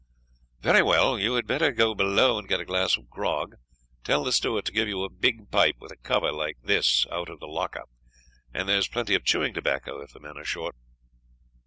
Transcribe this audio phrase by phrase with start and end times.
[0.61, 3.57] "Very well; you had better go below and get a glass of grog;
[4.03, 7.29] tell the steward to give you a big pipe with a cover like this, out
[7.29, 7.83] of the locker;
[8.51, 10.75] and there's plenty of chewing tobacco, if the men are short."